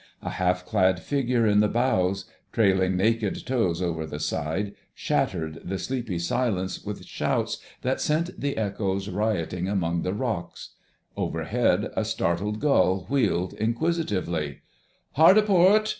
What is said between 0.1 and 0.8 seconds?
A half